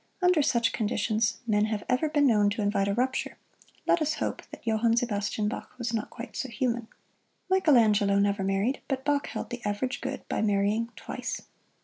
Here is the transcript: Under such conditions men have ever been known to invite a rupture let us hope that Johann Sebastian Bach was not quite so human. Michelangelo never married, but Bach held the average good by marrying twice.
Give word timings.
Under 0.19 0.41
such 0.41 0.73
conditions 0.73 1.37
men 1.45 1.65
have 1.65 1.83
ever 1.87 2.09
been 2.09 2.25
known 2.25 2.49
to 2.49 2.63
invite 2.63 2.87
a 2.87 2.93
rupture 2.95 3.37
let 3.85 4.01
us 4.01 4.15
hope 4.15 4.41
that 4.49 4.65
Johann 4.65 4.97
Sebastian 4.97 5.47
Bach 5.47 5.75
was 5.77 5.93
not 5.93 6.09
quite 6.09 6.35
so 6.35 6.49
human. 6.49 6.87
Michelangelo 7.51 8.17
never 8.17 8.43
married, 8.43 8.81
but 8.87 9.05
Bach 9.05 9.27
held 9.27 9.51
the 9.51 9.61
average 9.63 10.01
good 10.01 10.27
by 10.27 10.41
marrying 10.41 10.89
twice. 10.95 11.43